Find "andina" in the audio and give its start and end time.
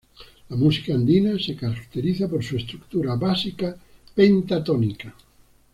0.95-1.37